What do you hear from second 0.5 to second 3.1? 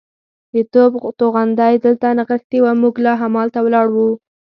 د توپ توغندی دلته نښتې وه، موږ